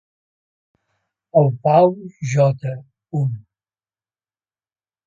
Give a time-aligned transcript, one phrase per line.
[1.41, 1.93] El Paul
[2.33, 2.73] J.